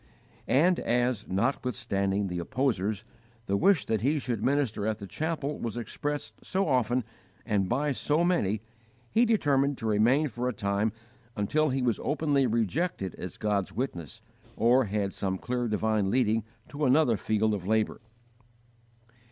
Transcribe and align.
And 0.47 0.79
as, 0.79 1.27
notwithstanding 1.27 2.25
the 2.25 2.39
opposers, 2.39 3.05
the 3.45 3.55
wish 3.55 3.85
that 3.85 4.01
he 4.01 4.17
should 4.17 4.43
minister 4.43 4.87
at 4.87 4.97
the 4.97 5.05
chapel 5.05 5.59
was 5.59 5.77
expressed 5.77 6.43
so 6.43 6.67
often 6.67 7.03
and 7.45 7.69
by 7.69 7.91
so 7.91 8.23
many, 8.23 8.61
he 9.11 9.25
determined 9.25 9.77
to 9.77 9.85
remain 9.85 10.27
for 10.27 10.49
a 10.49 10.53
time 10.53 10.91
until 11.35 11.69
he 11.69 11.83
was 11.83 11.99
openly 12.01 12.47
rejected 12.47 13.13
as 13.19 13.37
God's 13.37 13.73
witness, 13.73 14.21
or 14.55 14.85
had 14.85 15.13
some 15.13 15.37
clear 15.37 15.67
divine 15.67 16.09
leading 16.09 16.45
to 16.69 16.85
another 16.85 17.15
field 17.15 17.53
of 17.53 17.67
labour. 17.67 18.01